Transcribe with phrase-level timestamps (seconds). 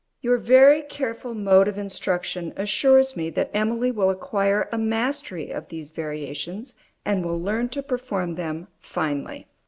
[0.21, 5.67] Your very careful mode of instruction assures me that Emily will acquire a mastery of
[5.69, 6.73] these variations,
[7.05, 9.45] and will learn to perform them finely.